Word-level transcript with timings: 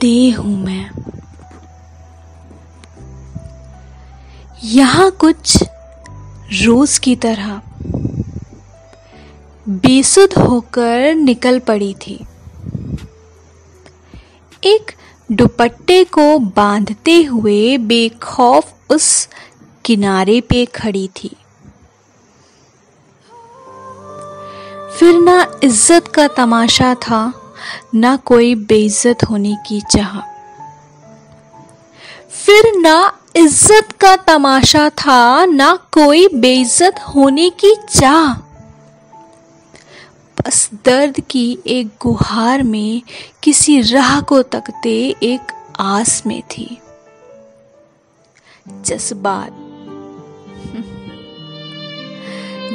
देह 0.00 0.38
हूँ 0.38 0.64
मैं। 0.64 0.90
यहाँ 4.64 5.10
कुछ 5.10 5.62
रोज 6.64 6.98
की 6.98 7.16
तरह 7.16 7.60
बेसुध 9.68 10.34
होकर 10.38 11.14
निकल 11.14 11.58
पड़ी 11.58 11.94
थी। 11.94 12.14
एक 14.64 14.92
दुपट्टे 15.32 16.04
को 16.04 16.38
बांधते 16.38 17.22
हुए 17.22 17.76
बेखौफ 17.78 18.74
उस 18.90 19.28
किनारे 19.84 20.40
पे 20.40 20.64
खड़ी 20.64 21.08
थी। 21.08 21.36
फिर 25.02 25.18
ना 25.20 25.60
इज़्ज़त 25.64 26.08
का 26.08 26.26
तमाशा 26.28 26.94
था, 26.94 27.32
ना 27.94 28.14
कोई 28.16 28.54
बेइज्जत 28.54 29.24
होने 29.30 29.54
की 29.66 29.80
चाह। 29.80 30.18
फिर 32.34 32.70
ना 32.76 32.94
इज़्ज़त 33.36 33.92
का 33.92 34.14
तमाशा 34.16 34.88
था, 34.90 35.44
ना 35.44 35.74
कोई 35.92 36.28
बेइज्जत 36.34 37.00
होने 37.08 37.48
की 37.50 37.74
चाह। 37.90 38.34
बस 40.36 40.68
दर्द 40.84 41.20
की 41.30 41.58
एक 41.66 41.88
गुहार 42.02 42.62
में 42.62 43.02
किसी 43.42 43.80
राह 43.82 44.20
को 44.20 44.42
तकते 44.42 44.94
एक 45.22 45.52
आस 45.80 46.22
में 46.26 46.40
थी। 46.42 46.78
जज्बात 48.84 49.61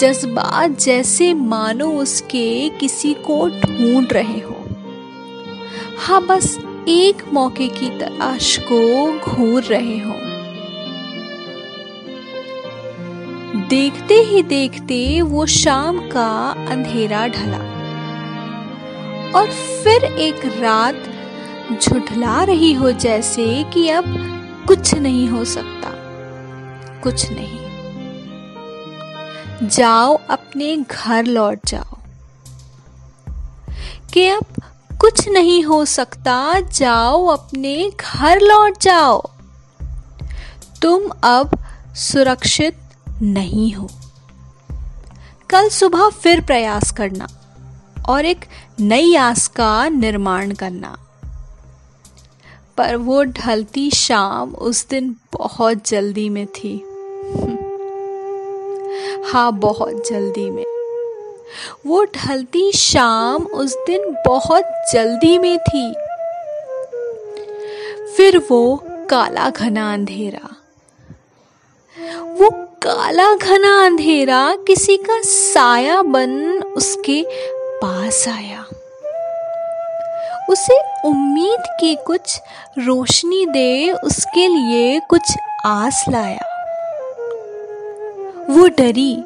जज्बात 0.00 0.78
जैसे 0.80 1.34
मानो 1.34 1.86
उसके 1.92 2.68
किसी 2.68 3.14
को 3.14 3.48
ढूंढ 3.48 4.12
रहे 4.12 4.40
हो। 4.40 4.56
हाँ 5.98 6.26
बस 6.26 6.58
एक 6.88 7.22
मौके 7.32 7.66
की 7.68 7.88
तलाश 7.90 8.58
को 8.62 8.80
घूर 9.18 9.62
रहे 9.62 9.98
हो। 9.98 10.14
देखते 13.68 14.14
ही 14.14 14.42
देखते 14.42 15.22
वो 15.22 15.46
शाम 15.46 15.98
का 15.98 16.30
अंधेरा 16.68 17.26
ढला 17.26 17.62
और 19.38 19.50
फिर 19.50 20.04
एक 20.04 20.46
रात 20.58 21.02
झुठला 21.82 22.42
रही 22.44 22.72
हो 22.72 22.92
जैसे 22.92 23.64
कि 23.74 23.88
अब 23.88 24.04
कुछ 24.68 24.94
नहीं 24.94 25.28
हो 25.28 25.44
सकता। 25.44 25.90
कुछ 27.02 27.32
नहीं। 27.32 27.59
जाओ 29.62 30.20
अपने 30.30 30.76
घर 30.76 31.24
लौट 31.24 31.60
जाओ। 31.66 31.98
कि 34.14 34.28
अब 34.28 34.44
कुछ 35.00 35.28
नहीं 35.28 35.64
हो 35.64 35.84
सकता, 35.84 36.60
जाओ 36.60 37.26
अपने 37.26 37.92
घर 38.00 38.40
लौट 38.40 38.78
जाओ। 38.82 39.30
तुम 40.82 41.10
अब 41.22 41.58
सुरक्षित 41.94 42.80
नहीं 43.22 43.72
हो। 43.72 43.90
कल 45.50 45.68
सुबह 45.68 46.08
फिर 46.08 46.40
प्रयास 46.40 46.90
करना 46.90 47.28
और 48.08 48.24
एक 48.24 48.44
नई 48.80 49.16
आस 49.16 49.48
का 49.48 49.88
निर्माण 49.88 50.54
करना। 50.54 50.98
पर 52.76 52.96
वो 52.96 53.24
ढलती 53.24 53.90
शाम 53.90 54.54
उस 54.54 54.88
दिन 54.88 55.16
बहुत 55.32 55.88
जल्दी 55.88 56.28
में 56.28 56.46
थी। 56.46 56.89
हाँ 59.32 59.52
बहुत 59.52 60.08
जल्दी 60.08 60.50
में। 60.50 60.64
वो 61.86 62.04
ढलती 62.04 62.72
शाम 62.72 63.42
उस 63.42 63.76
दिन 63.76 64.16
बहुत 64.26 64.64
जल्दी 64.92 65.38
में 65.38 65.58
थी। 65.58 65.92
फिर 68.16 68.38
वो 68.50 68.84
काला 68.84 69.50
घना 69.50 69.92
अंधेरा। 69.92 70.56
वो 72.24 72.50
काला 72.82 73.34
घना 73.34 73.86
अंधेरा 73.86 74.56
किसी 74.66 74.96
का 74.96 75.20
साया 75.22 76.02
बन 76.02 76.62
उसके 76.76 77.24
पास 77.82 78.28
आया। 78.28 78.64
उसे 80.50 81.08
उम्मीद 81.08 81.76
की 81.80 81.94
कुछ 82.06 82.40
रोशनी 82.78 83.46
दे 83.46 83.92
उसके 83.92 84.48
लिए 84.48 85.00
कुछ 85.00 85.32
आस 85.64 86.04
लाया। 86.08 86.46
वो 88.50 88.68
डरी। 88.68 89.24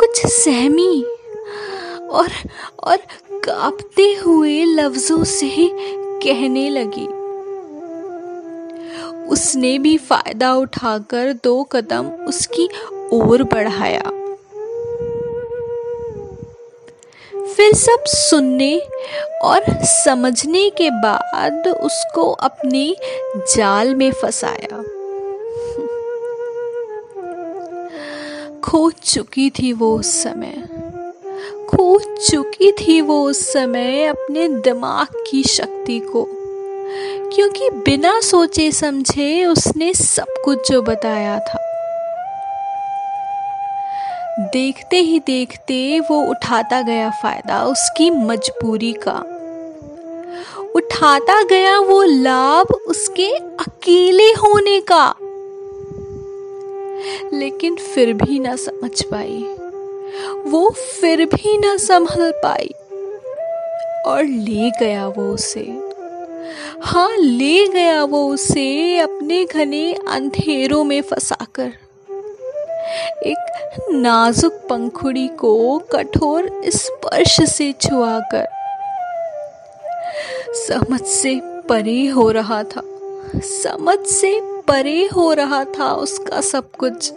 कुछ 0.00 0.26
सहमी 0.26 1.02
और 2.08 2.30
और 2.80 2.96
कांपते 3.44 4.14
हुए 4.14 4.64
लफ्जों 4.64 5.24
से 5.24 5.70
कहने 6.24 6.70
लगी। 6.70 7.06
उसने 9.28 9.78
भी 9.78 9.96
फ़ायदा 9.98 10.54
उठाकर 10.54 11.32
दो 11.32 11.62
कदम 11.64 12.08
उसकी 12.28 12.68
ओर 13.12 13.42
बढ़ाया। 13.42 14.02
फिर 17.56 17.72
सब 17.74 18.04
सुनने 18.06 18.78
और 19.42 19.64
समझने 19.84 20.70
के 20.70 20.90
बाद 20.90 21.68
उसको 21.68 22.30
अपने 22.30 22.96
जाल 23.56 23.94
में 23.94 24.12
फंसाया। 24.12 25.01
खो 28.64 28.90
चुकी 28.90 29.50
थी 29.50 29.72
वो 29.72 29.98
उस 29.98 30.22
समय। 30.22 30.68
खो 31.68 31.98
चुकी 31.98 32.72
थी 32.72 33.00
वो 33.00 33.24
उस 33.24 33.52
समय 33.52 34.04
अपने 34.04 34.48
दिमाग 34.48 35.06
की 35.30 35.42
शक्ति 35.42 35.98
को। 35.98 36.28
क्योंकि 37.34 37.70
बिना 37.70 38.20
सोचे 38.20 38.72
समझे 38.72 39.44
उसने 39.44 39.94
सब 39.94 40.26
कुछ 40.44 40.70
जो 40.70 40.82
बताया 40.82 41.38
था। 41.38 41.58
देखते 44.40 44.96
ही 44.96 45.18
देखते 45.18 46.00
वो 46.00 46.30
उठाता 46.30 46.82
गया 46.82 47.10
फ़ायदा 47.10 47.64
उसकी 47.64 48.10
मजबूरी 48.10 48.92
का। 48.92 49.24
उठाता 50.76 51.42
गया 51.42 51.78
वो 51.78 52.02
लाभ 52.02 52.66
उसके 52.86 53.30
अकेले 53.36 54.28
होने 54.28 54.80
का। 54.80 55.14
लेकिन 57.32 57.76
फिर 57.76 58.12
भी 58.14 58.38
ना 58.38 58.56
समझ 58.56 59.02
पाई। 59.02 59.42
वो 60.46 60.68
फिर 60.70 61.24
भी 61.24 61.56
ना 61.58 61.76
संभल 61.76 62.32
पाई 62.44 62.74
और 64.06 64.24
ले 64.24 64.70
गया 64.80 65.06
वो 65.08 65.32
उसे। 65.34 65.64
हाँ 66.80 67.16
ले 67.16 67.66
गया 67.68 68.02
वो 68.04 68.24
उसे 68.28 68.98
अपने 68.98 69.44
घने 69.44 69.92
अंधेरों 70.08 70.82
में 70.84 71.00
फंसाकर। 71.02 71.72
एक 73.26 73.88
नाजुक 73.92 74.52
पंखुड़ी 74.70 75.28
को 75.28 75.78
कठोर 75.92 76.50
स्पर्श 76.66 77.40
से 77.50 77.72
छुआकर 77.80 78.46
समझ 80.56 81.00
से 81.00 81.40
परे 81.68 82.06
हो 82.06 82.30
रहा 82.30 82.62
था, 82.64 82.82
समझ 83.36 83.98
से 83.98 84.32
परे 84.68 85.06
हो 85.06 85.32
रहा 85.32 85.64
था 85.64 85.92
उसका 85.92 86.40
सब 86.40 86.70
कुछ। 86.72 87.12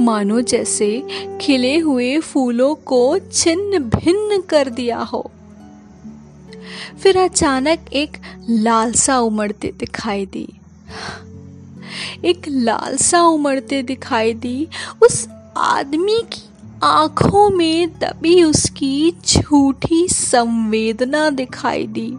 मानो 0.00 0.40
जैसे 0.40 1.02
खिले 1.40 1.78
हुए 1.78 2.18
फूलों 2.18 2.74
को 2.74 3.18
छिन्न 3.32 3.78
भिन्न 3.78 4.40
कर 4.40 4.68
दिया 4.68 4.98
हो। 4.98 5.30
फिर 7.02 7.18
अचानक 7.18 7.78
एक 7.92 8.16
लालसा 8.50 9.18
उमड़ते 9.18 9.72
दिखाई 9.78 10.26
दी। 10.26 10.48
एक 12.24 12.42
लालसा 12.48 13.22
उमड़ते 13.22 13.82
दिखाई 13.82 14.34
दी। 14.34 14.68
उस 15.02 15.28
आदमी 15.56 16.18
की 16.32 16.48
आँखों 16.82 17.50
में 17.50 17.88
दबी 17.88 18.42
उसकी 18.42 19.14
झूठी 19.26 20.08
संवेदना 20.08 21.30
दिखाई 21.30 21.86
दी। 21.86 22.18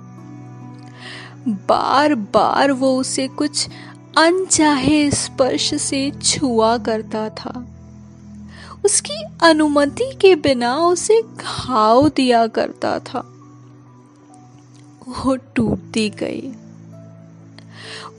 बार 1.47 2.15
बार 2.15 2.71
वो 2.71 2.97
उसे 2.97 3.27
कुछ 3.27 3.67
अनचाहे 4.19 5.11
स्पर्श 5.11 5.73
से 5.73 6.11
छुआ 6.11 6.77
करता 6.77 7.29
था। 7.29 7.67
उसकी 8.85 9.23
अनुमति 9.43 10.17
के 10.21 10.35
बिना 10.35 10.77
उसे 10.77 11.21
घाव 11.21 12.09
दिया 12.09 12.47
करता 12.47 12.99
था। 12.99 13.19
वो 15.07 15.35
टूटती 15.35 16.09
गई। 16.09 16.51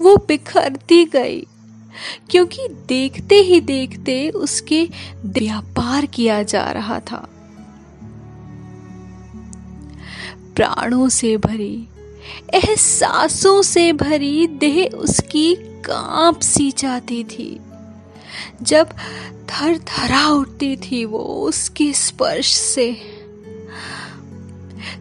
वो 0.00 0.17
बिखरती 0.17 1.05
गई, 1.05 1.47
क्योंकि 2.31 2.69
देखते 2.69 3.35
ही 3.35 3.61
देखते 3.61 4.31
उसके 4.31 4.88
व्यापार 5.25 6.06
किया 6.06 6.43
जा 6.43 6.70
रहा 6.70 7.00
था। 7.00 7.29
प्राणों 10.56 11.08
से 11.08 11.37
भरी, 11.37 11.88
एहसासों 12.55 13.62
से 13.62 13.93
भरी 13.93 14.47
देह 14.47 14.97
उसकी 14.97 15.69
काँप 15.86 16.40
सी 16.40 16.70
जाती 16.70 17.22
थी। 17.24 17.60
जब 18.62 18.90
थर 19.50 19.78
थरा 19.78 20.26
उठती 20.28 20.76
थी 20.76 21.04
वो 21.04 21.18
उसके 21.48 21.92
स्पर्श 21.92 22.54
से। 22.54 22.92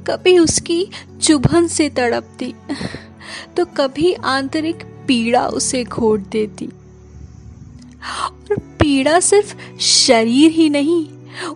कभी 0.08 0.38
उसकी 0.40 0.86
चुभन 1.22 1.68
से 1.68 1.90
तड़पती 1.90 2.54
तो 3.58 3.66
कभी 3.78 4.14
आंतरिक 4.14 4.84
पीड़ा 5.08 5.48
उसे 5.48 5.84
घोट 5.84 6.20
देती। 6.30 6.70
और 8.22 8.58
पीड़ा 8.80 9.20
सिर्फ़ 9.20 9.56
शरीर 9.80 10.52
ही 10.52 10.70
नहीं, 10.70 11.06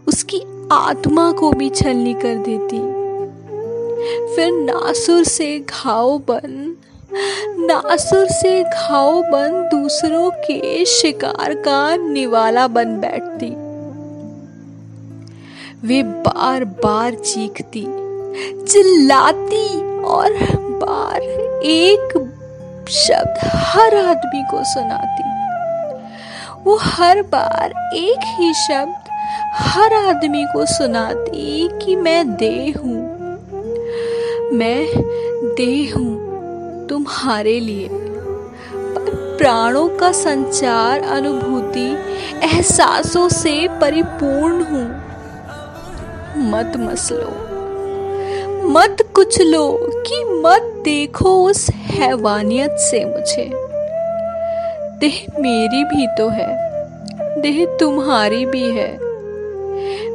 उसकी 0.08 0.42
आत्मा 0.72 1.32
को 1.32 1.52
भी 1.52 1.70
छलनी 1.70 2.14
कर 2.14 2.36
देती। 2.44 2.80
फिर 4.36 4.52
नासुर 4.54 5.24
से 5.24 5.60
घाव 5.60 6.18
बन 6.28 6.76
नासुर 7.58 8.28
से 8.28 8.64
घाव 8.64 9.22
बन 9.22 9.70
दूसरों 9.72 10.32
के 10.32 10.86
शिकार 10.86 11.54
का 11.54 11.96
निवाला 11.96 12.68
बन 12.68 12.86
बैठती। 12.86 13.50
वे 15.88 16.04
बार 16.04 16.66
बार 16.66 17.14
चीखती, 17.14 17.82
चिल्लाती 18.66 20.00
और 20.02 20.34
बार 20.58 21.22
एक 21.64 22.30
शब्द 22.90 23.40
हर 23.46 23.96
आदमी 23.96 24.44
को 24.44 24.64
सुनाती। 24.64 25.24
वो 26.64 26.78
हर 26.82 27.22
बार 27.22 27.96
एक 27.96 28.20
ही 28.24 28.54
शब्द 28.54 29.10
हर 29.54 29.94
आदमी 29.94 30.46
को 30.54 30.66
सुनाती 30.66 31.70
कि 31.86 31.96
मैं 31.96 32.36
दे 32.36 32.74
हूँ। 32.78 33.14
मैं 34.54 34.88
दे 35.56 35.94
हूँ। 35.96 36.23
तुम्हारे 36.90 37.60
लिए। 37.60 37.88
पर 37.88 39.38
प्राणों 39.38 39.88
का 39.90 40.12
संचार 40.12 41.02
अनुभूति 41.02 41.88
एहसासों 42.44 43.30
से 43.30 43.68
परिपूर्ण 43.82 44.64
हूँ। 44.64 44.86
मत 46.38 46.74
मसलो। 46.78 47.54
मत 48.70 48.98
कुछ 49.14 49.42
लो 49.42 49.80
कि 50.08 50.24
मत 50.26 50.82
देखो 50.84 51.46
उस 51.46 51.70
हैवानियत 51.70 52.72
से 52.72 53.06
मुझे। 53.06 53.50
देह 55.00 55.26
मेरी 55.40 55.84
भी 55.84 56.08
तो 56.08 56.30
है, 56.30 56.52
देह 57.42 57.66
तुम्हारी 57.80 58.46
भी 58.46 58.70
है। 58.70 58.98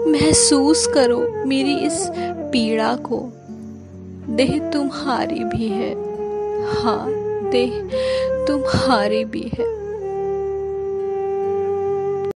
महसूस 0.06 0.86
करो 0.86 1.46
मेरी 1.46 1.76
इस 1.76 2.06
पीड़ा 2.52 2.94
को, 2.94 3.32
देह 4.30 4.58
तुम्हारी 4.58 5.44
भी 5.44 5.68
है। 5.68 6.07
हाँ 6.68 7.08
देह 7.50 7.80
तुम्हारी 8.46 9.24
भी 9.24 9.50
है। 9.58 9.77